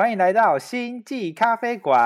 [0.00, 2.00] 欢迎来到星际咖啡馆。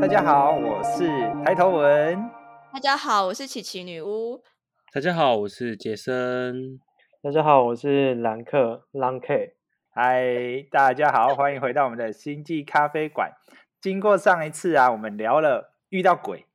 [0.00, 1.08] 大家好，我是
[1.44, 2.29] 抬头文。
[2.72, 4.44] 大家好，我是琪琪女巫。
[4.92, 6.78] 大家好，我是杰森。
[7.20, 9.56] 大家好，我是兰克 Lang K。
[9.92, 13.32] 嗨，大家好，欢迎回到我们的星际咖啡馆。
[13.80, 16.46] 经过上一次啊，我们聊了遇到鬼、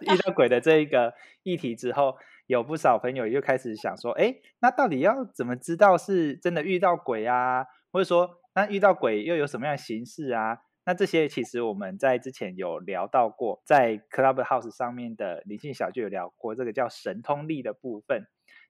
[0.00, 7.64] 遇到鬼的这一个议题之后，有不少朋友又开始想说，哎，那到底要怎么知道是真的遇到鬼啊？
[7.90, 10.58] 或者说，那遇到鬼又有什么样的形式啊？
[10.84, 18.24] 那这些其实我们在之前有聊到过，在 Clubhouse 上面的灵性小聚有聊过，这个叫神通力的部分。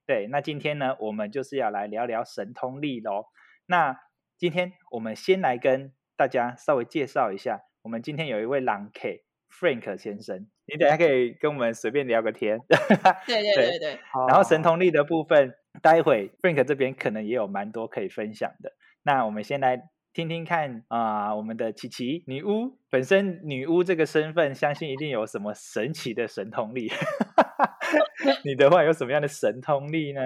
[0.05, 3.25] 对，那今天呢，我们就是要来聊聊神通力喽。
[3.65, 3.97] 那
[4.37, 12.59] 今天我们先来跟大家稍微介绍一下，我们今天有一位狼 K Frank 先生，你等下可以跟我们随便聊个天。
[13.25, 13.99] 对对对对。
[14.27, 18.73] 然后神通力的部分，待会 Frank 这边可能也有蛮多可以分享的。
[19.01, 19.89] 那我们先来。
[20.13, 26.91] 听听看啊，我们的琪琪女巫本身女巫这个身份，相信一定有什么神奇的神通力。
[28.45, 30.21] 你的话有什么样的神通力呢？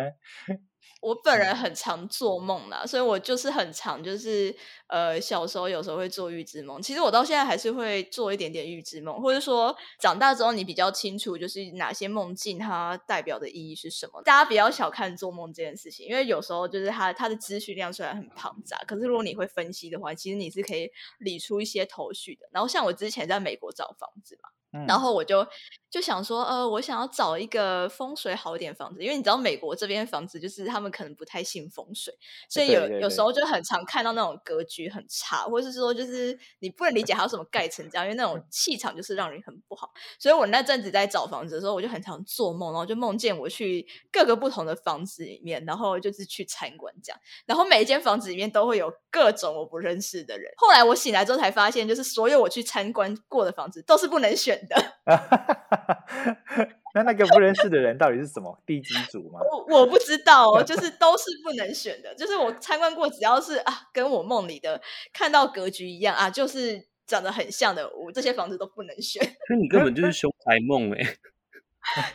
[0.99, 4.53] 我本人很常做梦啦，所以我就是很常就是
[4.87, 14.21] 呃小时候有时候会做预知梦，其实我到现在还是会做一点点预知梦，或者说长大之后你比较清楚就是哪些梦境它代表的意义是什么。
[14.23, 22.47] 大家不要小看做梦这件事情，因为有时候就是它它的资讯量虽然很庞杂，可是如果你会分析的话，其实你是可以理出一些头绪的。
[22.51, 24.49] 然后像我之前在美国找房子嘛。
[24.87, 25.47] 然后我就
[25.89, 32.13] 就想说，呃，我想要找一个风水好一点房子，因为你知道美国这边房子就是他们可能不太信风水，
[32.49, 39.89] 所以有有时候就很常看到那种格局很差，或者是说就是你不能理解它什么盖成这样，因为那种气场就是让人很不好。
[40.19, 50.51] 所以我那阵子在找房子的时候，我就很常做梦，然后就梦见我去各个不同的房子里面，然后就是去参观这样，然后每一间房子里面都会有各种我不认识的人。
[50.57, 54.57] 后来我醒来之后才发现，就是所有我去参观过的房子都是不能选。
[56.93, 59.39] 那那个不认识的人到底是什么地基组吗？
[59.69, 62.13] 我我不知道哦，就是都是不能选的。
[62.15, 64.81] 就是我参观过，只要是啊，跟我梦里的
[65.13, 69.21] 看到格局一样啊，就是长得很像的，我这些房子都不能选。
[69.49, 71.05] 那你根本就是凶宅梦哎！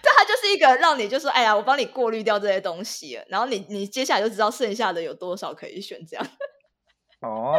[0.02, 6.26] 但它就是一个让你就说，哎呀，我帮你过滤掉这些东西，然后你你接下来就知道剩下的有多少可以选，这样。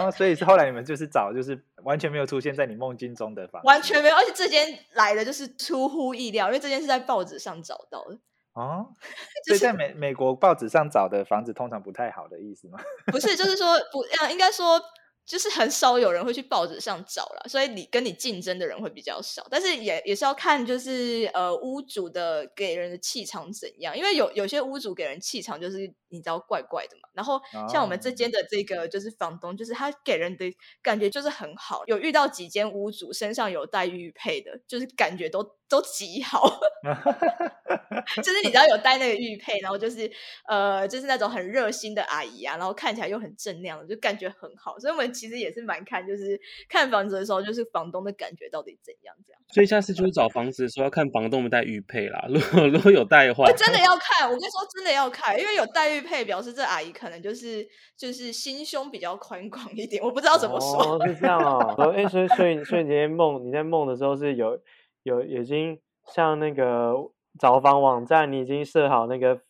[0.08, 8.20] 哦，所以是后来你们就是找，就是完全没有出现在你梦境中的房，完全没有，而且这间来的就是出乎意料，因为这间是在报纸上找到的。
[8.54, 8.88] 哦，
[9.48, 12.80] 所以在美美国报纸上找的房子通常不太好的意思吗？
[13.08, 14.82] 不是，就是说不，呃，应该说。
[15.26, 19.48] 就是很少有人会去报纸上找了，所以你跟你竞争的人会比较少。
[19.50, 25.78] 但是也也是要看，就是呃屋主的给人的气场怎样，因为有有些屋主给人气场就是
[26.10, 27.10] 你知道怪怪的嘛。
[27.14, 27.40] 然后
[27.70, 30.46] 像我们这间的这个就是房东，就是他给人的
[30.82, 31.84] 感觉就是很好。
[31.88, 35.56] 有遇到几间屋主身上有带玉佩的，就是感觉都。
[35.70, 36.48] 都极好，
[38.22, 40.12] 就是你知道有带那个玉佩，然后就是
[40.48, 44.78] 呃，就是那种很热心的阿姨啊，然后看起来又很正亮，就感觉很好。
[44.78, 49.42] 所以我们其实也是蛮看，就是看房子的时候，就是房东的感觉到底怎样这样。
[49.48, 52.26] 所以下次就是找房子的时候要看房东有戴玉佩啦。
[52.28, 54.28] 如果 如果有戴的话，真的要看。
[54.28, 60.04] 我跟你说，真的要看，因为有戴玉佩，表示这阿姨可能就是就是心胸比较宽广一点。
[60.04, 61.92] 我不知道怎么说，是这样哦。
[61.96, 64.60] 哎，所以所以所以你今天梦你在梦的时候是有。
[65.06, 66.94] 有已经像那个
[67.38, 69.42] 找房网站，你已经设好那个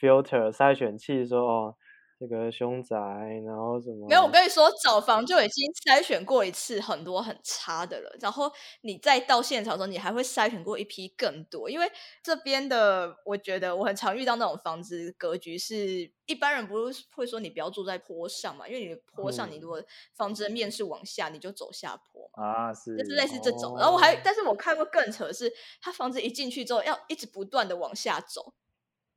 [0.00, 1.76] filter 筛选器，说哦。
[2.18, 2.96] 这个凶宅，
[3.44, 4.08] 然后什么？
[4.08, 8.16] 没有，我跟你说，找房就已经筛选过一次很多很差的了。
[8.20, 8.50] 然后
[8.82, 11.68] 你再到现场的时候，你还会筛选过一批更多。
[11.68, 11.90] 因为
[12.22, 18.66] 这边的，我觉得我很常遇到那种房子格局是一般人不是会说你不要住在坡上嘛？
[18.68, 19.82] 因为你坡上，你如果
[20.14, 23.76] 房子的面是往下，你就走下坡嘛啊，是，就是类似这种。
[23.76, 25.52] 然后我还，但是我看过更扯的是，
[25.82, 28.54] 他房子一进去之后，要一直不断的往下走，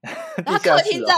[0.45, 1.13] 然后客厅在。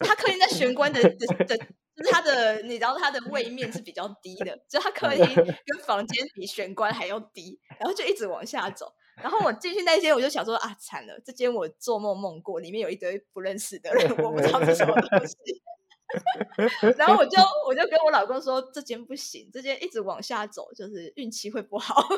[0.00, 8.92] 他客厅在玄关的的，就是他的，你知道他的位面是比较低的，就他客厅跟房间比玄关还要低，然后就一直往下走。
[9.22, 15.34] 然后我进去那间，我就想说啊，惨了，这间我做梦梦过，里面有一堆不认识的人，我不知道是什么东西。
[16.96, 22.02] 然后我就我就跟我老公说，这间不行，这间一直往下走，就是运气会不好。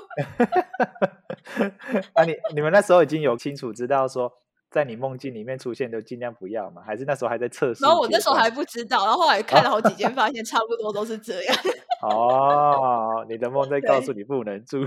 [2.14, 4.32] 啊，你你们那时候已经有清楚知道说，
[4.70, 6.82] 在你梦境里面出现，就尽量不要嘛？
[6.82, 7.82] 还是那时候还在测试？
[7.84, 11.56] 然后我那时候还不知道，然后后来看了好几间， 发现差不多都是这样。
[12.02, 14.82] 哦，你的梦在告诉你不能住。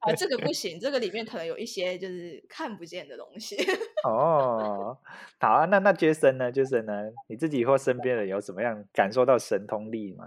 [0.00, 3.56] 啊，这个不 行，这个里面可能有一些就是看不见的东西。
[4.06, 4.98] 哦，
[5.40, 6.52] 好啊，那那杰森呢？
[6.52, 6.92] 杰森呢？
[7.28, 10.26] 你自己或身边人有怎么样感受到神通力吗？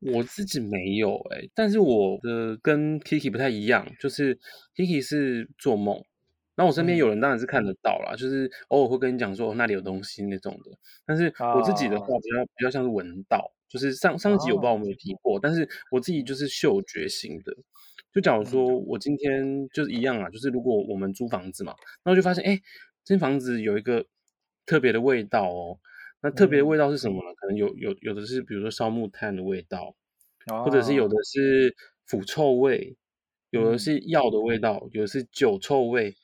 [0.00, 4.36] 我自己没有哎、但是我的跟 Kiki 不太一样，就是
[4.74, 6.02] Kiki 是做梦，
[6.62, 10.70] 那我身边嗯有人当然是看得到啦，就是偶尔会跟你讲说、哦那里有东西那种的。
[11.04, 11.24] 但是
[11.56, 17.52] 我自己的话哦比较比较像是闻到，就是上上一集有不知道哦我们有提过，但是我自己就是嗅觉型的。
[18.12, 21.74] 就假如说嗯我今天就是一样啊，就是如果我们租房子嘛，
[22.04, 22.56] 然后就发现哎，
[23.02, 24.06] 这间房子有一个
[24.64, 25.80] 特别的味道哦。
[26.22, 27.34] 那特别的嗯味道是什么呢？
[27.34, 29.96] 可能有有有的是比如说烧木炭的味道，
[30.46, 31.74] 哦或者是有的是
[32.06, 32.96] 腐臭味，
[33.50, 36.14] 有的嗯是药的味道，有的是酒臭味。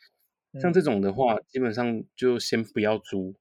[0.61, 3.35] 像嗯这种的话，基本上就先不要租，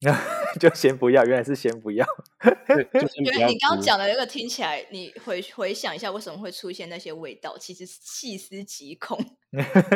[0.58, 2.06] 就先不要，原来是先不要。
[2.66, 7.56] 对，就 先不要觉得你刚刚讲的那个听起来，你回回想一下，为什么会出现那些味道？
[7.58, 9.18] 其实细思极恐。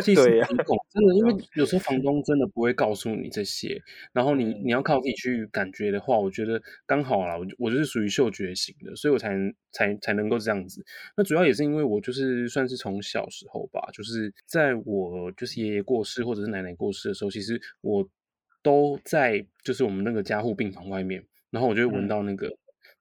[0.02, 3.80] 细思、极恐，真的，因为有时候房东真的不会告诉你这些，
[4.12, 10.82] 然后你嗯你要靠自己去感觉的话，我觉得刚好啦，我就我就是属于嗅觉型的，所以我才能才才能够这样子。
[11.16, 18.08] 那主要也是因为我就是算是从小时候吧，就是在我就是爷爷过世或者是奶奶过世的时候，其实我
[18.62, 22.50] 都在就是我们那个加护病房外面，然后我就会闻嗯到那个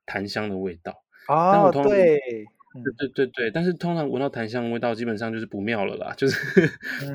[0.06, 0.94] 檀香的味道。
[1.28, 2.20] 但我哦，对，
[2.84, 6.68] 对对对对，但是通常闻到檀香的味道，基本上就是不妙了啦，就是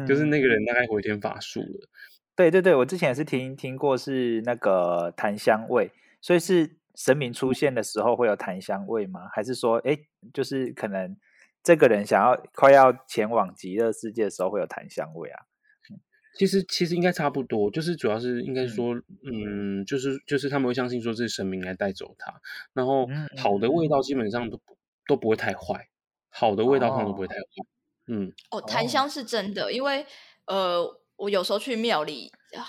[0.06, 1.88] 就是嗯那个人大概回天乏术了。
[2.36, 5.90] 对对对，我之前也是听听过是那个檀香味，
[6.20, 9.28] 所以是神明出现的时候会有檀香味吗？
[9.34, 9.98] 还是说，哎，
[10.32, 11.16] 就是可能
[11.62, 15.42] 这个人想要快要前往极乐世界的时候会有檀香味啊？
[16.36, 22.32] 其实其实应该差不多，就是主要是应该嗯说，嗯，就是就是他们会相信说这是神明来带走他，
[22.72, 24.76] 然后好的味道基本上都不
[25.10, 25.88] 都不会太坏，
[26.28, 27.40] 好的味道通常都不会太坏。
[28.06, 30.06] 嗯，哦，檀哦香是真的，因为
[30.46, 30.86] 呃，
[31.16, 32.62] 我有时候去庙里，啊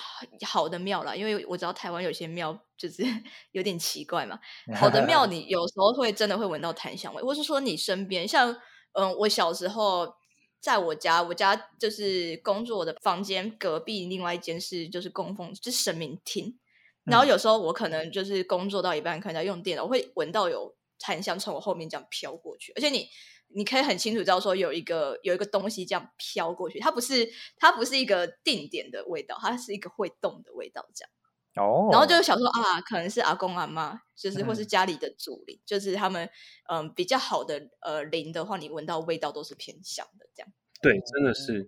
[0.45, 3.03] 好的庙啦，因为我知道台湾有些庙就是
[3.53, 4.39] 有点奇怪嘛。
[4.75, 8.51] 好的庙，你有时候会真的会闻到檀香味，或是说你身边，像
[8.93, 10.15] 嗯，我小时候
[10.59, 16.57] 在我家，我家就是工作的房间隔壁，另外一间是就是供奉，就是神明厅。
[17.03, 23.09] 然后嗯有时候我可能就是工作到一半，可能在用电脑，我会闻到有檀香从我后面这样飘过去，而且你
[23.53, 27.27] 你可以很清楚知道说有一个有一个东西这样飘过去，它不是
[27.57, 31.09] 它不是一个定点的味道，它是一个会动的味道这样。
[31.57, 36.29] 哦，然后就想说啊，可能是阿公阿妈，就是或是嗯家里的祖灵，就是他们
[36.69, 40.49] 嗯比较好的呃灵的话，你闻到味道都是偏香的这样。
[40.81, 41.67] 对，真的是。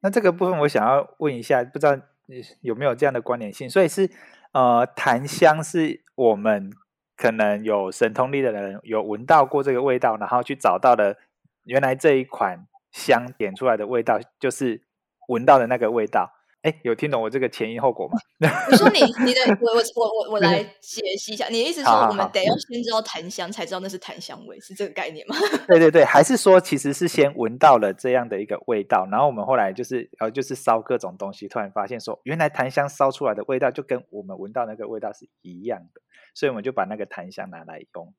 [0.00, 1.94] 那这个部分我想要问一下，不知道
[2.26, 3.68] 你有没有这样的关联性？
[3.68, 4.10] 所以是
[4.52, 6.70] 呃，檀香是我们
[7.16, 11.16] 可能有神通力的人有闻到过这个味道，然后去找到了
[11.64, 14.82] 原来这一款香点出来的味道就是
[15.28, 16.35] 闻到的那个味道。
[16.62, 18.18] 哎，有听懂我这个前因后果吗？
[18.72, 25.36] 我说你你的我我我我我来解析一下，你的意思是说我们得要先知道檀香，才知道那是檀香味，是这个概念吗？
[25.68, 36.00] 对对对，还是说其实是先闻到了这样的一个味道，然后我们后来就是呃就是烧各种东西，突然发现说原来檀香烧出来的味道就跟我们闻到那个味道是一样的，
[36.34, 38.14] 所以我们就把那个檀香拿来用。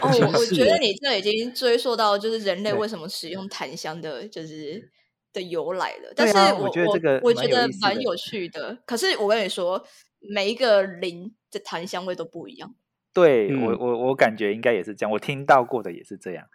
[0.00, 4.90] 哦， 我我觉得你这已经追溯到就是人类对为什么使用檀香的，就是
[5.34, 6.14] 的由来了。
[6.16, 8.78] 但是我啊我觉得这个我觉得蛮有趣的。
[8.86, 9.84] 可是我跟你说，
[10.20, 12.74] 每一个林的檀香味都不一样。
[13.12, 16.46] 对、我嗯我我感觉应该也是这样，我听到过的也是这样，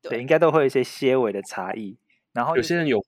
[0.00, 1.98] 对，对应该都会有一些些微的差异。
[2.32, 3.06] 然后有些人有花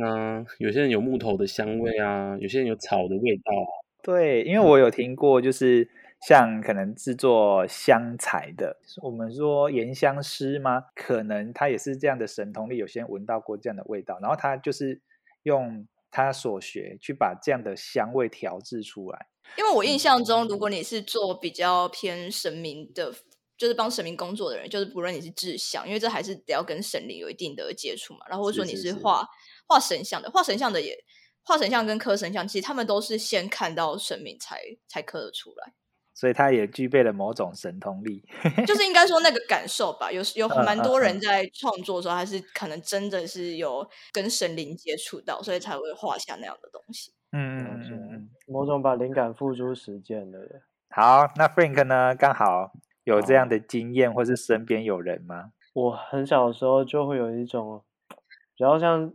[0.00, 3.70] 香啊，有些人有木头的香味啊，有些人有草的味道啊。
[4.02, 5.86] 对，因为我有听过，就是
[6.26, 10.84] 像可能制作香材的，我们说研香师吗？
[10.94, 15.00] 可能他也是这样的神通力，有些人闻到过这样的味道，然后他就是
[15.44, 19.28] 用他所学去把这样的香味调制出来。
[19.56, 23.12] 因为我印象中，如果你是做比较偏神明的，
[23.56, 28.20] 就是帮神明工作的人，就是不论你是制香，因为这还是得要跟神灵有一定的接触嘛。
[28.28, 29.26] 然后或者说你是画
[29.66, 31.02] 画神像的，画神像的也
[31.42, 35.72] 画神像跟刻神像，其实他们都是先看到神明才才刻得出来。
[36.14, 38.22] 所以他也具备了某种神通力。
[38.66, 47.12] 就是应该说那个感受吧，有有蛮多人嗯在创作的时候，他是可能真的是有跟神灵接触到，所以才会画下那样的东西。
[47.32, 50.62] 嗯嗯嗯嗯，某种把灵感付诸实践的人。
[50.90, 52.14] 好，那 Frank 呢？
[52.16, 52.72] 刚好
[53.04, 55.52] 有这样的经验，或是身边有人吗？
[55.72, 59.12] 我很小的时候就会有一种比较像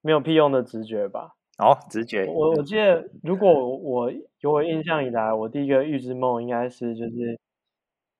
[0.00, 1.34] 没有屁用的直觉吧。
[1.62, 2.26] 哦，直觉。
[2.26, 7.38] 我我记得，如果我有我印象以来，我第一个预知梦应该是就是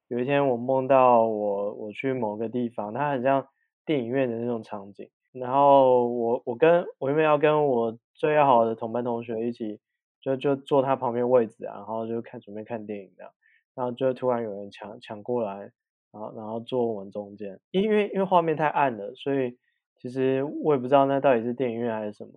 [0.09, 3.47] 有一天我梦到我我去某个地方，它很像
[3.85, 5.09] 电影院的那种场景。
[5.33, 9.81] 然后我我跟我因为要跟我最要好的同班同学一起，
[10.21, 13.33] 就就坐他旁边位置啊，然后就看准备看电影这样，
[13.75, 15.73] 然后就突然有人抢抢过来，
[16.13, 19.57] 然后然后坐我们中间，因为因为画面太暗了，所以
[19.97, 22.33] 其实我也不知道那到底是电影院还是什么。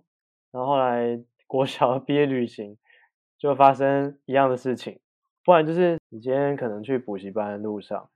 [0.56, 2.78] 然后后来国小 毕业旅行
[3.36, 4.98] 就发生一样的事情，
[5.44, 8.08] 不然就是你今天可能去补习班的路上，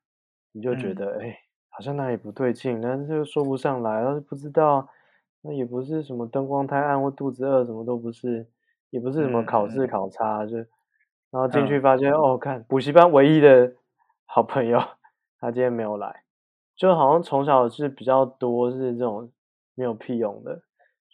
[0.53, 1.39] 你就觉得哎。
[1.73, 4.87] 好像哪里不对劲，但是又说不上来，但是不知道，
[5.41, 8.45] 那也不是什么灯光太暗或肚子饿，什么都不是，
[8.91, 10.67] 也不是什么考试考差，就然
[11.41, 13.73] 后进去发现，哦，看补习班唯一的
[14.27, 14.81] 好朋友，
[15.39, 16.25] 他今天没有来，
[16.75, 19.31] 就好像从小是比较多是这种
[19.77, 20.61] 没有屁用的，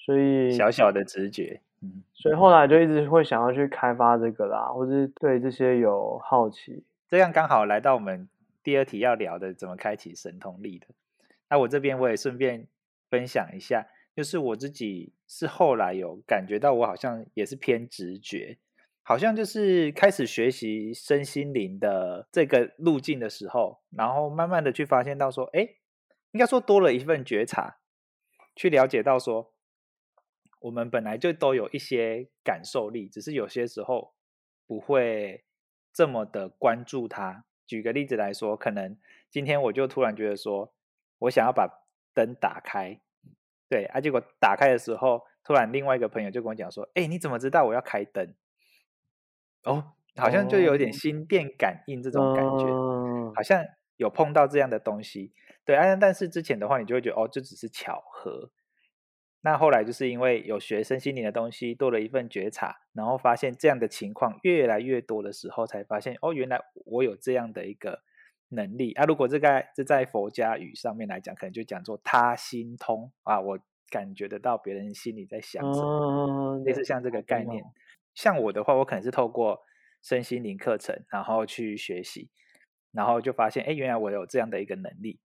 [0.07, 8.29] 所以小小的直觉，嗯，所以后来就一直会想要去开发这个啦，或是对这些有好奇，这样刚好来到我们。
[8.63, 10.89] 第二题要聊的怎么开启神通力的？
[11.49, 12.67] 那我这边我也顺便
[13.09, 13.87] 分享一下，
[14.17, 18.59] 就是我自己是后来有感觉到，我好像也是偏直觉，
[19.05, 25.61] 好像就是开始学习身心灵的这个路径的时候，然后慢慢的去发现到说，哎，
[26.33, 27.77] 应该说多了一份觉察，
[28.57, 29.53] 去了解到说，
[30.67, 34.15] 我们本来就都有一些感受力，只是有些时候
[34.67, 35.45] 不会
[35.93, 37.45] 这么的关注它。
[37.67, 38.99] 举个例子来说，可能
[39.31, 40.75] 今天我就突然觉得说，
[41.21, 41.69] 我想要把
[42.13, 43.01] 灯打开，
[43.69, 48.35] 对啊，结果打开的时候，突然另外一个朋友就跟我讲说：“哎，你怎么知道我要开灯？”
[49.63, 52.67] 哦，好像就有点心电感应这种感觉，
[53.37, 53.65] 好像
[53.99, 55.33] 有碰到这样的东西，
[55.65, 55.95] 对啊。
[55.95, 58.51] 但是之前的话，你就会觉得哦，这只是巧合。
[59.47, 68.01] 那后来就是因为有学身心灵的东西，多了一份觉察，然后发现这样的情况越来越多的时候，才发现哦，原来我有这样的一个
[68.49, 69.05] 能力啊。
[69.05, 73.57] 如果这个这在佛家语上面来讲，可能就讲做他心通啊，我
[73.89, 77.63] 感觉得到别人心里在想什么，类似像这个概念。
[78.17, 79.61] 像我的话，我可能是透过
[80.03, 82.31] 身心灵课程，然后去学习，
[82.91, 85.21] 然后就发现，哎，原来我有这样的一个能力。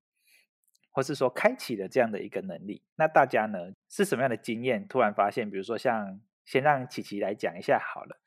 [0.91, 4.87] 或是说开启了这样的一个能力，那大家呢是什么样的经验？
[4.87, 8.19] 突然发现，比如说像先让琪琪来讲一下好了，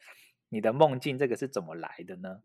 [0.48, 2.40] 你的梦境这个是怎么来的呢？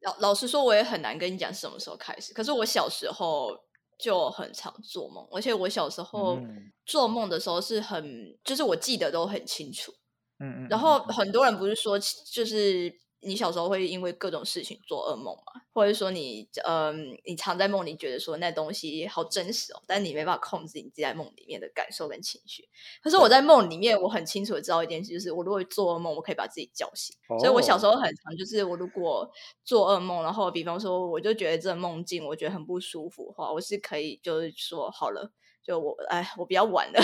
[0.00, 2.34] 老老实说，我也很难跟你讲什么时候开始。
[2.34, 3.56] 可是我小时候
[3.98, 6.40] 就很常做梦，而且我小时候
[6.84, 9.92] 做梦的时候是很，就是我记得都很清楚。
[10.38, 10.68] 嗯嗯。
[10.68, 12.98] 然后很多人不是说，就是。
[13.22, 15.62] 你小时候会因为各种事情做噩梦吗？
[15.72, 22.68] 或者说你，嗯，你常在梦里觉得说那东西好真实哦，但你没办法控制你自己在梦里面的感受跟情绪。
[23.02, 27.14] 可是我在梦里面，我很清楚的知道一件事，就是我如果做噩梦，我可以把自己叫醒。
[27.38, 29.30] 所以我小时候很常就是我如果
[29.64, 35.30] 做噩梦，然后比方说我就觉得这梦境我觉得很不舒服的话，我是可以就是说好了，
[35.62, 37.00] 就我哎，我比较晚了。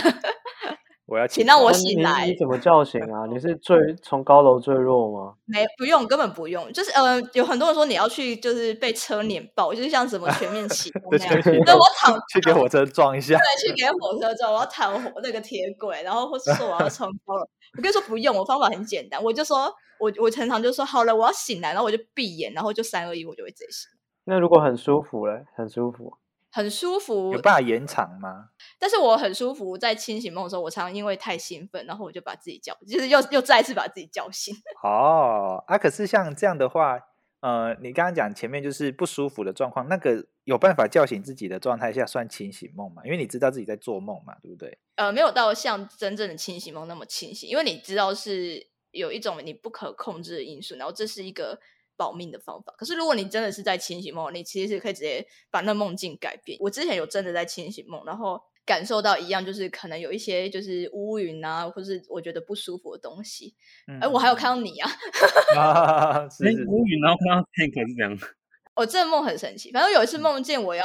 [1.07, 3.27] 我要请让我醒来，你怎么叫醒啊？
[3.27, 5.35] 你是坠 从高楼坠落吗？
[5.45, 6.73] 没，不用，根本不用。
[6.73, 11.43] 就是呃，有很多人说你要去，就是被车碾爆，就是像什么全面启动 那样。
[11.43, 13.39] 对，我躺去给火车撞一下。
[13.39, 17.43] 对，去给火车撞，我要躺那个铁轨，然后或是说我要从高楼。
[17.79, 23.89] 我跟你说不用，我方法很简单，我就说我我常常就说好了，我要醒来，然后我就闭眼，然后就三二一，我就会直接醒。
[24.25, 26.15] 那如果很舒服嘞，很舒服。
[26.57, 28.49] 很舒服，有办法延长吗？
[28.79, 34.55] 但是我很舒服，在清醒梦的时候，我常常因为太兴奋，然后我就把自己叫，就是又又再次把自己叫醒。
[34.83, 36.99] 哦，啊，可是像这样的话，
[37.41, 43.03] 呃，你刚刚讲前面就是不舒服的状况，那个有办法叫醒自己的状态下算清醒梦吗？
[43.05, 44.79] 因为你知道自己在做梦嘛，对不对？
[44.95, 51.61] 呃，没有到像真正的清醒梦那么清醒，因为你知道是有一种你不可控制的因素，然后这是一个。
[51.97, 52.75] 保命的方法。
[52.77, 56.59] 可是，如果你真的是在清醒梦，你其实是可以直接把那梦境改变。
[56.61, 63.55] 我之前有真的在清醒梦，然后感受到一样，就是可能有一些就是乌云啊，或是我觉得不舒服的东西。
[64.01, 64.91] 哎，我还有看到你啊！
[65.57, 66.29] 啊，
[66.69, 68.19] 乌云，然后看到 Tank 是这样。
[68.75, 69.73] 我这个梦很神奇。
[69.73, 70.85] 反正有一次梦见我要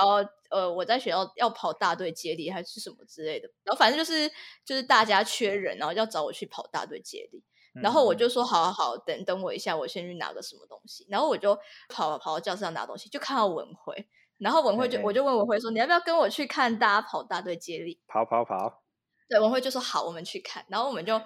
[0.49, 4.31] 呃，我在学校要跑大队接力还是什么之类的，然后反正就是
[4.63, 7.43] 就是大家缺人，然后要找我去跑大队接力。
[7.73, 11.05] 然后我就说好好好，等等我一下，我先去拿个什么东西。
[11.09, 11.57] 然后我就
[11.89, 14.07] 跑跑到教室上拿东西，就看到文辉。
[14.39, 18.81] 然后文辉就我就问文辉说：“你要不要跟我去看大家跑大队接力？”跑跑跑。
[19.29, 21.19] 对，文辉就说：“好，我们去看。”然后我们就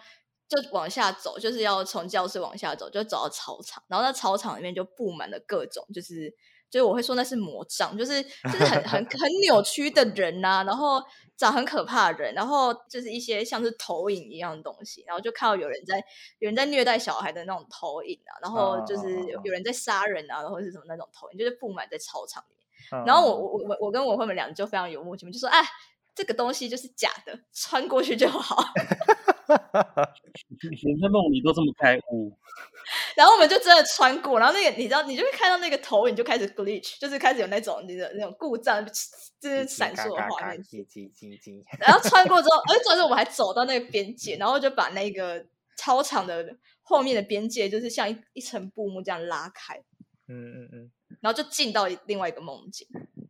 [0.49, 6.31] 就往下走，就是要从教室往下走，就走到操场，然后那操场里面就布满了各种，就是
[6.75, 11.01] 就是我会说那是魔杖，就是就是很很很扭曲的人呐、然后
[11.37, 15.95] 长很可怕的人，然后就是一些像是投影一样的东西，然后就看到有人在
[16.39, 22.65] 有人在虐待小孩的那种投影啊，然后就是有有人在杀人啊，然后是什么那种投影，就是布满在操场里面。
[22.91, 25.63] 嗯然后我我我我跟我会们俩就非常有默契，就说哎。
[26.17, 28.63] 这个东西就是假的，穿过去就好。
[30.83, 32.31] 连在梦里都这么开悟，
[33.15, 38.85] 然后我们就真的穿过，然后那个你知道，你就会看到那个投影就开始 glitch，就是开始有那种你的那种故障，
[39.39, 40.63] 就是闪烁的画面。
[41.79, 45.45] 然后穿过之后，而且主要是我们还走到那个边界，然后就把那个
[45.77, 49.77] 操场的后面的边界，就是像一一层布幕这样拉开，
[50.27, 52.87] 嗯嗯嗯，然后就进到另外一个梦境。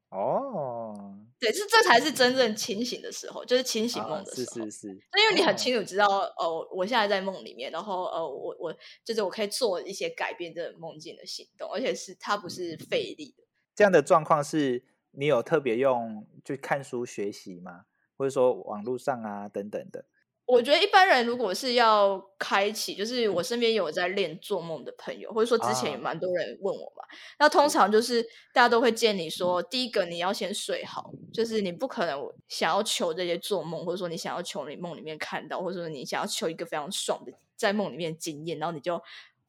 [0.10, 4.65] 哦，对，这这才是真正清醒的时候，就是清醒梦的时候。
[4.65, 4.99] 是是，是。
[5.13, 13.43] 那因为你很哦清楚知道，哦，我现在在梦里面，然后呃，我我就是我可以做一些改变这个梦境的行动，而且是它不是费力的。
[13.75, 17.85] 这样的状况是你有特别用就看书学习吗？
[18.17, 20.05] 或者说网络上啊等等的？
[20.45, 25.99] 我觉得一般人如果是要开启，就是我身边有在练做梦的朋友，或者说之前也啊。
[25.99, 27.03] 蛮多人问我嘛。
[27.39, 28.21] 那通常就是
[28.53, 39.01] 大家都会建议说，第一个你要先睡好，就是你不可能想要求这些做梦，或者说你想要求你梦里面看到，或者说你想要求一个非常爽的在梦里面的经验，然后你就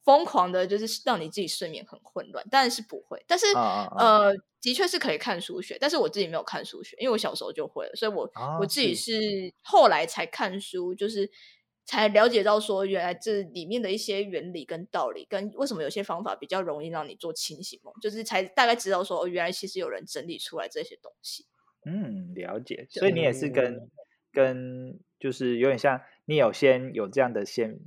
[0.07, 2.47] 疯狂的，就是让你自己睡眠很混乱。
[2.49, 11.29] 当然是不会，但是、呃，的确是可以看书学，但是我自己没有看书学，因为我小时候就会了，所以我、啊我自己是是后来才看书，就是
[11.83, 21.45] 才了解到说，原来这里面的一些原理跟道理，跟为什么有些方法比较容易让你做清醒梦，就是才大概知道说，哦，原来其实有人整理出来这些东西。
[21.85, 22.87] 嗯，了解。
[22.89, 23.91] 所以你也是跟嗯
[24.31, 27.81] 跟就是有点像，你有先有这样的先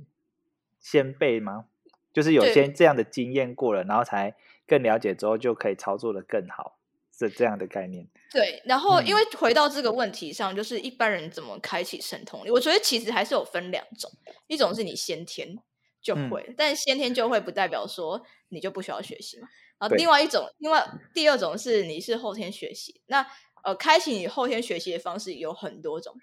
[0.79, 1.65] 先辈吗？
[2.13, 4.35] 就是有些这样的经验过了，然后才
[4.67, 6.77] 更了解之后就可以操作的更好，
[7.17, 8.07] 是这样的概念。
[8.31, 12.49] 对，然后因嗯为回到这个问题上，就是一般人怎么开启神通力？
[12.51, 14.09] 我觉得其实还是有分两种，
[14.47, 15.57] 一种是你先天
[16.01, 19.47] 就嗯会，但先天就会不代表说你就不需要学习嘛。
[19.79, 23.01] 然后另外一种，另外第二种是你是后天学习。
[23.07, 23.25] 那
[23.63, 26.15] 呃，开启你后天学习的方式有很多种，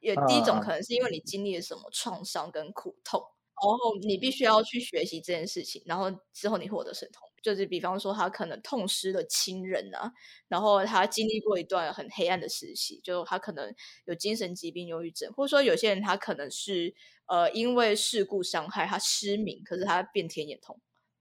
[0.00, 3.28] 也第一啊啊种可能是因为你经历了什么创伤跟苦痛，然
[3.60, 7.28] 后你必须要去学习这件事情，然后之后你获得神通。
[7.42, 10.12] 就是比方说，他可能痛失了亲人啊，
[10.46, 16.94] 然后他经历过一段很黑暗的时期，就他可能有精神疾病、忧郁症，或者说有些人他可能是
[17.26, 20.78] 呃因为事故伤害他失明，可是他变天眼通，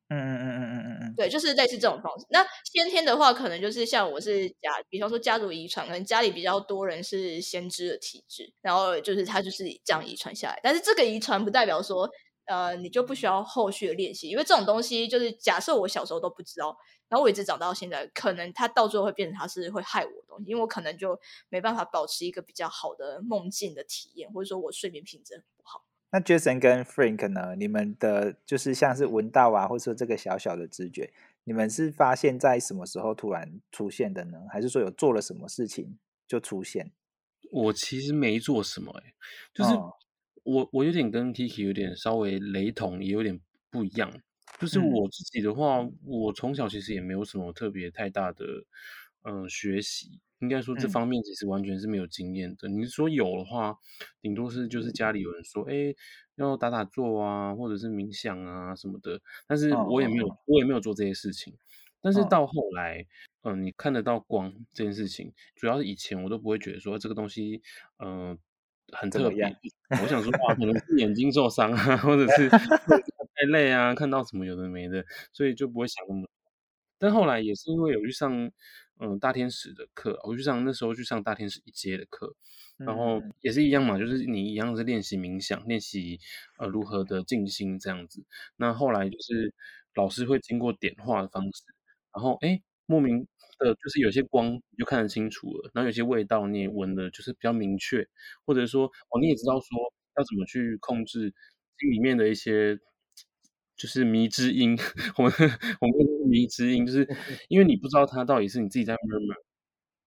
[0.09, 2.25] 嗯嗯嗯嗯嗯嗯嗯，对，就是类似这种方式。
[2.31, 10.59] 那先天的话，可能就是像我是家，比方说家族遗传，可能家里比较多人是先知的体质，然后就是他就是这样遗传下来。
[10.61, 12.09] 但是这个遗传不代表说，
[12.49, 16.75] 呃，你就不需要后续的练习，因为这种东西就是假设我小时候都不知道，
[17.07, 25.85] 然后我一直长到现在，可能它到最后会变成它是会害我的东西，因为我可能就没办法保持一个比较好的梦境的体验，或者说我睡眠品质很不好。
[26.11, 27.55] 那 Jason 跟 Frank 呢？
[27.55, 34.39] 你们的就是像是闻到啊，或者说这个小小的直觉，你们是发现在什么时候突然出现的呢？
[34.51, 36.91] 还是说有做了什么事情就出现？
[37.51, 39.13] 我其实没做什么、欸，
[39.53, 39.93] 就是哦
[40.49, 44.11] 我我有点跟 Kiki 有点稍微雷同，也有点不一样。
[44.59, 44.91] 就是嗯。
[44.91, 48.45] 我自己的话，我从小其实也没有什么特别太大的
[49.23, 50.89] 嗯、呃学习，应该说这嗯。
[50.89, 52.67] 方面其实完全是没有经验的。
[52.67, 53.75] 你说有的话，
[54.21, 55.93] 顶多是就是家里有人说，哎，
[56.35, 61.53] 要打打坐啊，或者是冥想啊什么的，但是哦我也没有我也没有做这些事情。
[62.01, 62.27] 但是哦。
[62.29, 63.05] 到后来，
[63.43, 67.61] 嗯、你看得到光这件事情，主要是以前我都不会觉得说这个东西，
[68.03, 68.37] 嗯、
[68.93, 69.43] 很特别。
[70.01, 72.49] 我想说哇，可能是眼睛受伤啊，或者是
[73.35, 76.29] 太累啊，看到什么有的没的，所以就不会想那么多。
[76.97, 78.51] 但后来也是因为有去上
[78.99, 82.35] 嗯大天使的课，我去上那时候去上大天使一阶的课，
[82.77, 86.19] 然后嗯也是一样嘛，就是你一样是练习冥想，练习
[86.57, 88.25] 呃如何的静心这样子。
[88.57, 89.53] 那后来就是
[89.95, 91.63] 老师会经过点化的方式，
[92.13, 93.25] 然后哎莫名
[93.59, 98.07] 的就是有些光你就看得清楚了，然后有些味道你也闻的就是比较明确，
[98.45, 99.67] 或者说哦你也知道说
[100.17, 101.33] 要怎么去控制
[101.77, 102.79] 心里面的一些。
[103.81, 104.77] 就是迷之音，
[105.15, 105.31] 我们
[105.79, 107.07] 我们说迷之音，就是
[107.47, 109.37] 因为你不知道它到底是你自己在 murmur，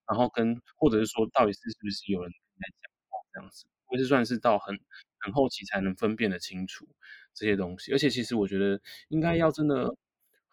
[0.07, 4.79] 然后跟或者是说到底是是不是有人在讲话这样子，会是算是到很
[5.21, 6.87] 很后期才能分辨的清楚
[7.33, 7.93] 这些东西。
[7.93, 9.89] 而且其实我觉得应该要真的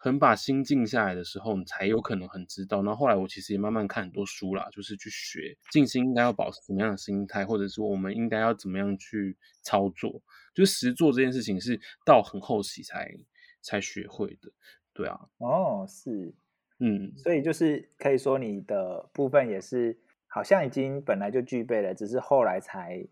[0.02, 2.82] 很把心静下来的时候，你才有可能很知道。
[2.82, 10.22] 然后后来我其实也慢慢看很多书啦，就是去学静心应该要保持什么样的心态，或者说我们应该要怎么样去操作。
[10.56, 13.14] 就是实做这件事情是到很后期才
[13.62, 14.50] 才学会的，
[14.94, 15.20] 对啊。
[15.38, 16.34] 哦，是，
[16.80, 23.06] 嗯，所以就是可以说你的部分也是好像已经本来就具备了，只是后来才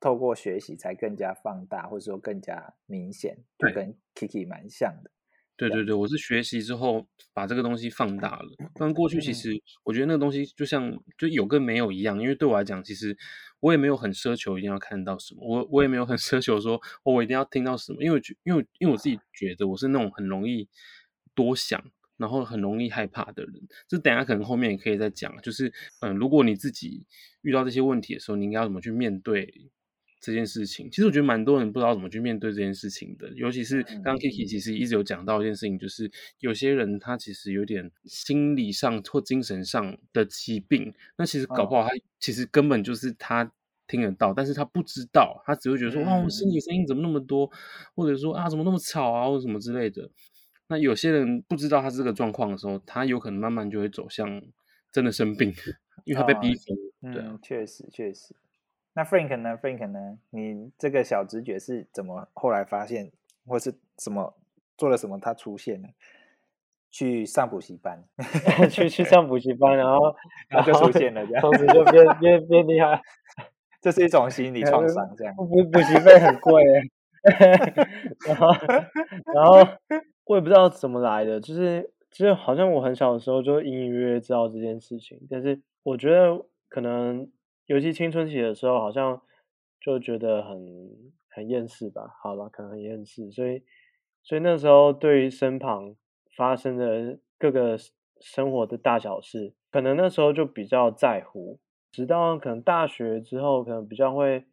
[0.00, 5.10] 透过学习才更加放大，或者说更加明显，就跟 Kiki 蛮像的。
[5.68, 8.48] 对对对，我是学习之后把这个东西放大了。
[8.74, 13.16] 不然过去其嗯实我觉得那个东西就像就有跟没有一样，因为对我来讲，其实
[13.60, 20.68] 我也没有很奢求一定要看到什么，我我也没有很 奢求说、哦、我一定要听到什么，因为觉因为因为我自己觉得我是那种很容易
[21.34, 21.82] 多想。
[22.18, 23.54] 然后很容易害怕的人，
[23.88, 25.34] 这等下可能后面也可以再讲。
[25.42, 27.04] 就是，嗯，如果你自己
[27.40, 29.52] 遇到这些问题的时候，你应该要怎么去面对
[30.22, 30.88] 这件事情？
[30.88, 36.08] 其实我觉得蛮多人不知道怎么去面对这件事情的，尤其是刚刚 Kiki 其实一直有讲到一件事情，就是
[36.38, 43.52] 有些人他其实有点心理上或精神上的疾病，那其实搞不好他其实根本就是他
[43.88, 47.50] 听得到，但是他不知道，他只会觉得说，哦，我心里声音怎么那么多，
[47.96, 50.08] 或者说啊，怎么那么吵啊，或者什么之类的。
[50.68, 54.40] 那有些人不知道他这个状况的时候，他有可能慢慢就会走向
[54.92, 55.52] 真的生病，
[56.06, 57.12] 因为他被逼疯。
[57.12, 58.36] 对啊嗯，，确实确实。
[58.94, 60.18] 那 Frank 呢？Frank 呢？
[60.30, 63.10] 你这个小直觉是怎么后来发现，
[63.46, 64.34] 或是怎么
[64.76, 65.18] 做了什么？
[65.18, 65.88] 他出现了，
[66.90, 68.04] 去上补习班，
[68.70, 70.14] 去去上补习班，然后
[70.48, 73.00] 然后就出现了，这样，从此就变变变厉害。
[73.80, 75.34] 这是一种心理创伤，这样。
[75.34, 76.82] 补补习费很贵耶，
[78.28, 78.52] 然后
[79.34, 79.66] 然后
[80.24, 87.28] 我也不知道怎么来的，就是就是好像我很小的时候就隐隐约约知道这件事情，但是我觉得可能
[87.66, 89.22] 尤其青春期的时候，好像
[89.80, 90.90] 就觉得很
[91.28, 93.62] 很厌世吧，好了，可能很厌世，所以
[94.22, 95.96] 所以那时候对于身旁
[96.36, 97.76] 发生的各个
[98.20, 101.58] 生活的大小事，可能那时候就比较在乎。
[101.90, 104.44] 直到可能大学之后，可能比较会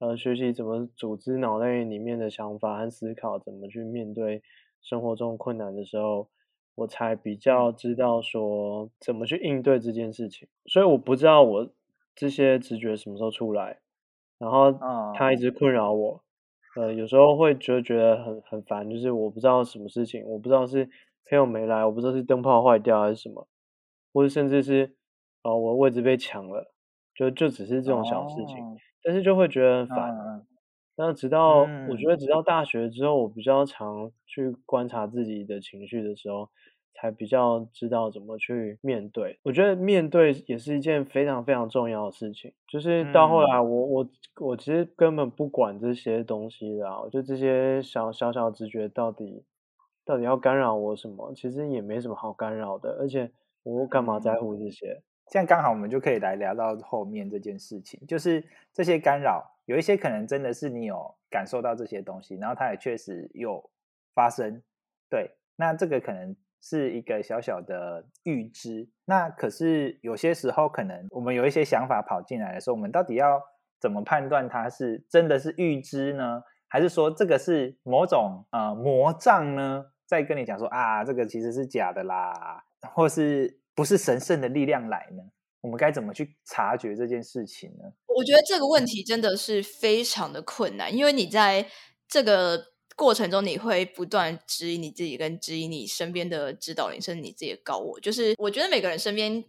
[0.00, 4.42] 呃学习怎么组织脑袋里面的想法和思考，怎么去面对
[4.82, 6.28] 生活中困难的时候，
[6.74, 10.48] 我才比较知道说怎么去应对这件事情。
[10.66, 11.70] 所以我不知道我
[12.14, 13.80] 这些直觉什么时候出来，
[14.38, 14.72] 然后
[15.14, 16.22] 他一直困扰我。
[16.76, 20.86] 呃，有时候会觉得觉得很很烦，就是我不知道什么事情，我不知道是
[21.28, 23.48] 朋友没来，我不知道是灯泡坏掉还是什么，
[24.12, 24.94] 或者甚至是
[25.42, 26.72] 我位置被抢了。
[27.12, 30.10] 就就只是这种小事情，哦、但是就会觉得很烦。
[30.10, 30.46] 嗯、
[30.96, 36.48] 那直到、嗯、我觉得，直到大学之后，我比较常去观察自己的情绪的时候，
[36.94, 39.38] 才比较知道怎么去面对。
[39.42, 42.52] 我觉得面对也是一件非常非常重要的事情。
[42.68, 44.08] 就是到后来我，我、
[44.40, 49.44] 我其实根本不管这些东西啦，我觉得这些小小小直觉到底
[50.04, 52.96] 到底要干扰我什么，其实也没什么好干扰的。
[53.00, 53.30] 而且
[53.62, 55.02] 我干嘛在乎这些？
[55.32, 63.70] 这样刚好我们就可以来聊到后面这件事情，就是这些干扰，有一些可能真的是你有感受到这些东西，然后它也确实有
[64.12, 64.60] 发生，
[65.08, 73.40] 对，那这个可能是一个小小的预知，那可是有些时候可能我们有一些想法跑进来的时候，我们到底要
[73.80, 79.86] 怎么判断它是真的是预知呢，还是说这个是某种呃魔障呢？
[80.06, 83.58] 在跟你讲说啊，这个其实是假的啦，或是。
[83.72, 85.22] 不是神圣的力量来呢？
[85.62, 87.84] 我们该怎么去察觉这件事情呢？
[88.08, 91.66] 我觉得这个问题真的是非常的困难，因为你在
[92.06, 92.58] 这个
[92.96, 97.98] 过程中，你会不断质疑你自己，跟质疑你身边的指导灵，甚至你自己的高我。
[98.00, 99.44] 就是我觉得每个人身边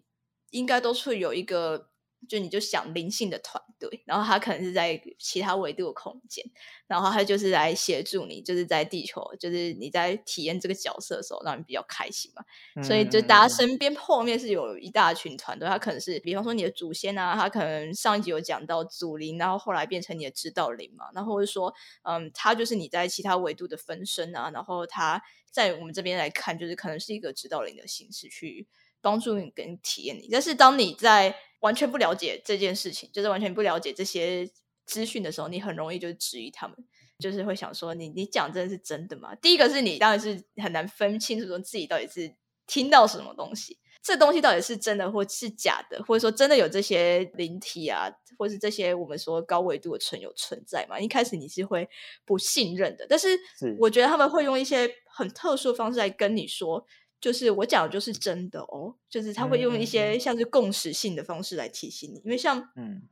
[0.52, 1.91] 应该都是有一个，
[2.28, 6.46] 就你就想灵性的团队，然后他可能是在其他维度的空间，
[6.88, 12.44] 然后他就是来协助你，就是在地球，就是你在体验这个角色的时候，让你比较开心嘛。
[12.76, 28.68] 嗯所以就大家身边后面是有一大群团队，他可能是比方说你的祖先啊，他可能上一集有讲到祖灵，然后后来变成你的指导灵嘛，然后或者说，嗯，他就是你在其他维度的分身啊，然后他在我们这边来看，就是可能是一个指导灵的形式去
[29.02, 30.30] 帮助你跟体验你。
[30.32, 34.48] 但是当你在完全不了解这件事情，就是完全不了解这些
[34.86, 36.78] 资讯的时候，你很容易就质疑他们。
[37.20, 39.36] 就是会想说你，你讲真的是真的吗？
[39.36, 51.00] 第一个是你当然是很难分清楚说自己到底是听到什么东西，这东西到底是真的或是假的，或者说真的有这些灵体啊，或是这些我们说高维度的存有存在嘛？
[51.00, 51.88] 一开始你是会
[52.26, 53.40] 不信任的，但是
[53.78, 56.84] 我觉得他们会用一些很特殊的方式来跟你说。
[57.22, 63.04] 就是我讲的就是真的哦，就是他会用一些像是共识性的方式来提醒你，因为像嗯，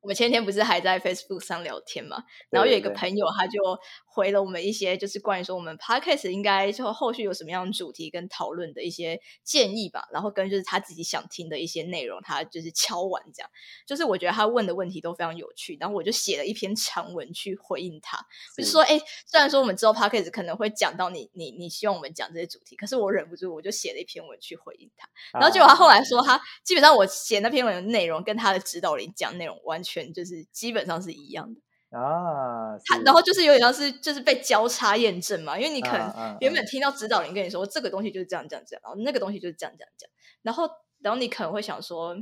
[0.00, 3.60] 我们前天不是还在 Facebook 上聊天嘛，然后有一个朋友他就
[4.16, 13.50] 回了我们一些就是关于说我们 podcast 应该就后续有什么样的主题跟讨论的一些建议吧，然后跟就是他自己想听的一些内容，他就是敲完这样，
[13.86, 18.16] 就是我觉得他问的问题都非常有趣，然后我就写了一篇长文去回应他，
[18.56, 25.06] 就是说，哎，虽然说我们之后 podcast 可能会讲到你你你希望我们讲这些主题，可是我忍不住我就写了一篇文去回应他，
[25.38, 31.60] 然后结果他后来说他基本上我写那篇文的内容跟他的指导里讲内容完全就是基本上是一样的。
[31.96, 40.68] 啊，他然后就是有点像是就是被交叉验证嘛，因为你可能原本听到指导灵跟你说这个东西就是这样这样这样，然后那个东西就是这样这样这样，然后
[41.00, 42.14] 然后你可能会想说，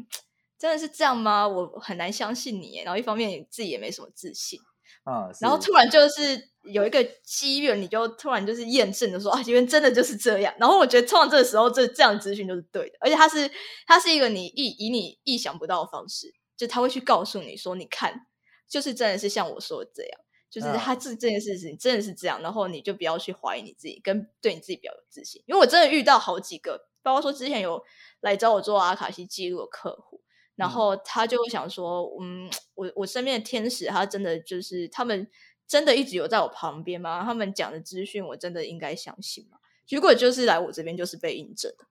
[0.58, 1.48] 真的是这样吗？
[1.48, 2.82] 我很难相信你。
[2.84, 4.60] 然后一方面你自己也没什么自信
[5.02, 10.54] 啊，然后突然就是有一个机缘，你就突然就是验证的说啊，因为真的就是这样。
[10.60, 13.50] 然后我觉得通常这个时候这这样资讯就是对的，而且它是
[13.88, 18.26] 它是一个你意以你意想不到的方式，就他会去告诉你说，你看。
[18.74, 25.40] 就是真的是像我说的这样，就是他这这件事情真的是这样，然后你就不要去怀疑你自己，跟对你自己比较有自信。
[25.46, 27.80] 因为我真的遇到好几个，包括说之前有
[28.20, 30.20] 来找我做阿卡西记录的客户，
[30.56, 35.30] 然后他就想说，嗯，我我身边的天使，他真的就是他们
[35.68, 37.22] 真的一直有在我旁边吗？
[37.24, 39.58] 他们讲的资讯，我真的应该相信吗？
[39.88, 41.86] 如果就是来我这边，就是被印证的。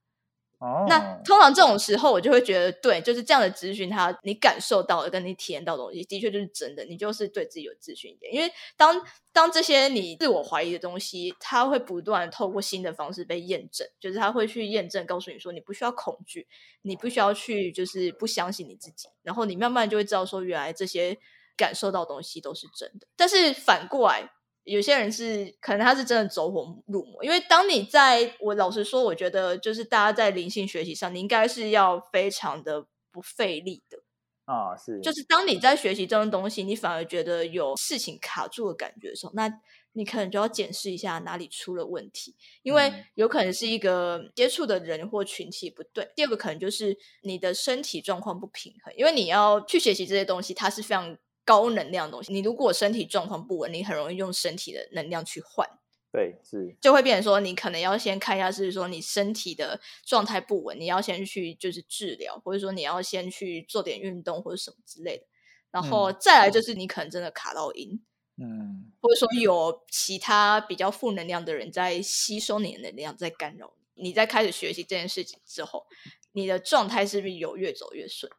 [0.87, 8.33] 那通常这种时候，我就会觉得，对，就是这样的咨询，他你感受到的跟你体验到的东西，的确就是真的，你就是对自己有自信一点。
[8.33, 16.47] 因为当当这些你自我怀疑的东西，它会不断透过新的方式被验证，就是他会去验证，告诉你说，你不需要恐惧，
[16.83, 21.17] 你不需要去就是不相信你自己，然后你慢慢就会知道说，原来这些
[21.57, 23.07] 感受到东西都是真的。
[23.15, 24.31] 但是反过来。
[24.65, 33.97] 有些人是可能他是真的走火入魔，因为当你在我老实说，我觉得就是大家在灵性学习上，你应该是要非常的不费力的
[34.45, 39.51] 啊，是，就是当你在学习这种东西，你反而觉得有事情卡住的感觉的时候，那
[39.91, 46.09] 你可能就要检视一下哪里出了问题，因为有可能是一个接触的人或群体不对。
[46.15, 51.17] 第二个可能就是你的身体状况不平衡，因为你要去学习这些东西，它是非常。
[51.45, 55.67] 高能量的东西，你如果身体状况不稳，你很容易用身体的能量去换。
[56.11, 65.25] 对，是就会变成说，你可能要先看一下，是说你身体的状态不稳，你要先去就是治疗，或者说你要先去做点运动或者什么之类的。
[65.71, 67.99] 然后再来就是你可能真的卡到音，
[68.37, 74.03] 嗯，或者说有其他比较负能量的人在吸收你的能量，在干扰你。
[74.09, 75.87] 你在开始学习这件事情之后，
[76.33, 78.31] 你的状态是不是有越走越顺？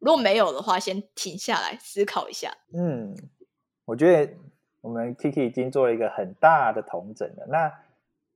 [0.00, 2.52] 如果没有的话，先停下来思考一下。
[2.72, 3.14] 嗯，
[3.84, 4.32] 我觉得
[4.80, 7.46] 我们 Kiki 已经做了一个很大的统整了。
[7.48, 7.70] 那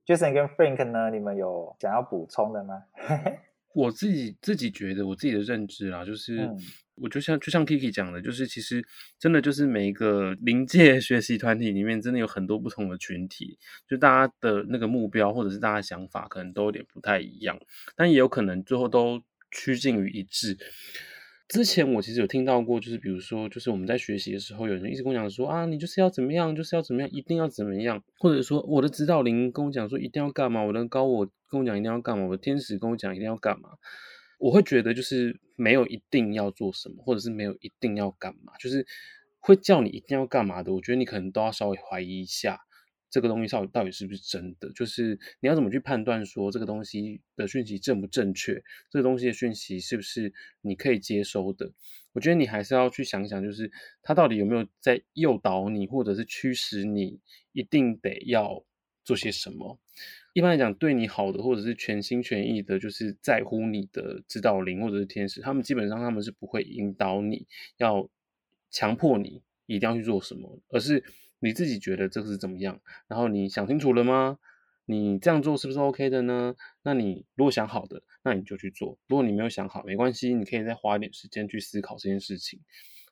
[0.05, 1.09] Jason 跟 Frank 呢？
[1.09, 2.83] 你们有想要补充的吗？
[3.73, 6.49] 我自己自己觉得，我自己的认知啊，就是
[6.93, 8.85] 我就像就像 Kiki 讲的，就是其实
[9.19, 17.59] 真的就是每一个临界学习团体里面，真的有很多不同的群体，就大家的那个目标或者是大家想法，可能都有点不太一样，
[17.97, 20.57] 但也有可能最后都趋近于一致。
[21.47, 33.69] 之前我其实有听到过，就是比如说，就是我们在学习的时候，有人一直跟我讲说啊，你就是要怎么样，就是要怎么样，一定要怎么样，或者说我的指导灵跟我讲说一定要干嘛，我的高我跟我讲一定要干嘛，我的天使跟我讲一定要干嘛，
[34.39, 38.87] 我会觉得就是没有一定要做什么，或者是没有一定要干嘛，就是
[39.39, 42.61] 会叫你一定要干嘛的，我觉得你可能都要稍微怀疑一下。
[43.15, 44.69] 这个东西到底到底是不是真的？
[44.73, 48.61] 就是你要怎么去判断说这个东西的讯息正不正确？
[48.89, 51.71] 这个东西的讯息是不是你可以接收的？
[52.11, 53.71] 我觉得你还是要去想想，就是
[54.03, 57.17] 它到底有没有在诱导你，或者是驱使你
[57.53, 58.65] 一定得要
[59.05, 59.79] 做些什么？
[60.33, 67.47] 一般来讲，对你好的，或者是全心全意的，就是在乎你的指导灵或者是天使，他们基本上他们是不会引导你
[67.77, 68.09] 要
[68.69, 71.01] 强迫你一定要去做什么，而是。
[71.45, 72.81] 你自己觉得这个是怎么样？
[73.07, 74.39] 然后你想清楚了吗？
[74.87, 76.55] 你这样做是不是 OK 的呢？
[76.81, 78.97] 那你如果想好的，那你就去做。
[79.07, 82.59] 如果你没有想好，没关系，你可以再花一点时间去思考这件事情。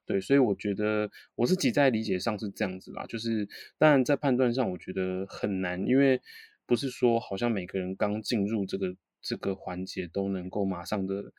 [0.08, 3.06] 对，所以我觉得我自己在理解上是这样子啦。
[3.06, 6.20] 就是当然在判断上，我觉得很难，因为
[6.66, 11.32] 不是说好像每个人刚进入这个这个环节都能够马上的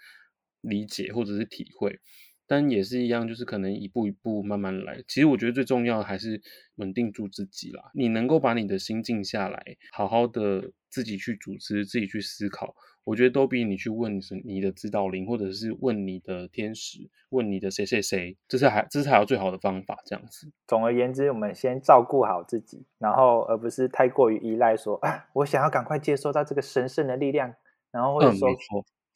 [0.61, 1.99] 理解或者是体会。
[2.47, 5.03] 但也是一样，就是可能一步一步慢慢来。
[5.09, 6.41] 其实我觉得最重要的还是
[6.77, 7.91] 稳定住自己啦。
[7.95, 19.99] 你能够把你的心静下来，好好的自己去组织、自己去思考，我觉得都比你去问你的指导灵，或者是问你的天使、问你的谁谁谁，这是还这是还有最好的方法。
[20.05, 20.53] 这样子。
[20.67, 27.55] 总而言之，我们先照顾好自己，然后而不是太过于依赖，说啊，我想要赶快接收到这个神圣的力量，
[27.91, 28.49] 然后或者说。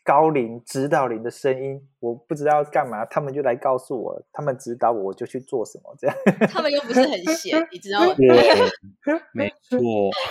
[0.08, 6.16] 高龄指导灵的声音，我不知道干嘛，他们就来告诉我，他们指导我，我就去做什么，这样。
[6.48, 8.14] 他们又不是很闲，你知道吗？
[8.16, 8.26] 对，
[9.34, 9.78] 没错，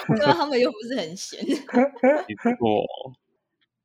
[0.08, 1.40] 对啊，他们又不是很闲。
[1.46, 2.58] 没错。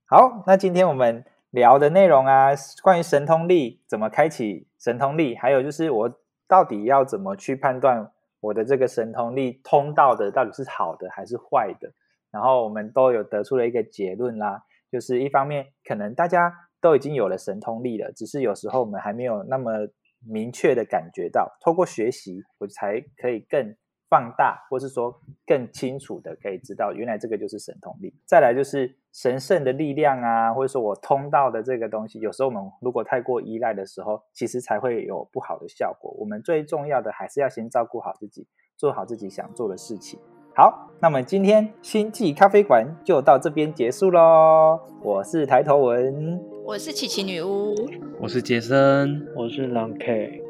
[0.07, 2.53] 好，那今天我们聊的内容啊，
[2.83, 11.93] 关于神通力怎么开启神通力，还有就是我到底要怎么去判断我的这个神通力通道的到底是好的还是坏的，
[12.31, 19.89] 然后我们都有得出了一个结论啦，就是一方面可能大家都已经有了神通力了，只是有时候我们还没有那么
[20.21, 23.75] 明确的感觉到，透过学习我才可以更。
[24.13, 28.15] 放大，或是说更清楚的可以知道，原来这个就是神通力。
[28.27, 36.15] 再来就是神圣的力量啊，或者说我通道的这个东西，有时候我们如果太过依赖的时候，其实才会有不好的效果。
[36.19, 40.21] 我们最重要的还是要先照顾好自己，做好自己想做的事情。
[40.55, 44.79] 好，那么今天星际咖啡馆就到这边结束喽。
[45.03, 47.75] 我是抬头文，我是琪琪女巫，
[48.21, 50.43] 我是杰森，我是狼 K。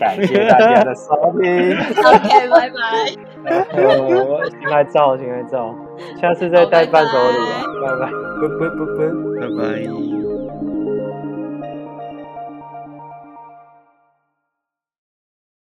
[0.00, 1.76] 感谢大家的收听。
[2.02, 2.80] OK，拜拜。
[3.82, 5.74] 我，请来照，请来照，
[6.18, 8.10] 下次再带伴手礼啊，拜拜。
[8.40, 9.02] 不不不不。
[9.38, 10.31] 拜拜。